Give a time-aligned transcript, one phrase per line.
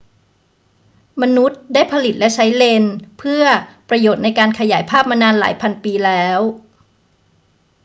[1.21, 3.43] มนุษย์ได้ผลิตและใช้เลนส์เพื่อ
[3.89, 6.39] ประโยชน์ในการขยายภาพมานานหลายพันปีแล้ว